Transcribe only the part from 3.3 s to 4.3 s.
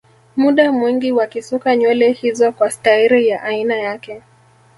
aina yake